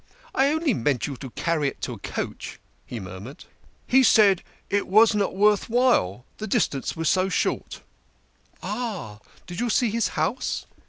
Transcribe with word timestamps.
"I 0.33 0.47
only 0.47 0.73
meant 0.73 1.05
you 1.05 1.15
to 1.17 1.29
carry 1.29 1.67
it 1.67 1.79
to 1.81 1.91
a 1.93 1.99
coach," 1.99 2.59
he 2.87 2.99
murmured." 2.99 3.45
He 3.95 4.01
said 4.01 4.41
it 4.67 4.87
was 4.87 5.13
not 5.13 5.35
worth 5.35 5.69
while 5.69 6.25
the 6.39 6.47
distance 6.47 6.95
was 6.95 7.07
so 7.07 7.29
short." 7.29 7.81
"Ah! 8.63 9.19
Did 9.45 9.59
you 9.59 9.69
see 9.69 9.91
his 9.91 10.07
house?" 10.17 10.65